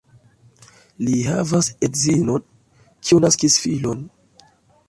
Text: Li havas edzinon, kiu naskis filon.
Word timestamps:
Li 1.07 1.19
havas 1.27 1.69
edzinon, 1.89 2.49
kiu 3.07 3.23
naskis 3.27 3.63
filon. 3.67 4.03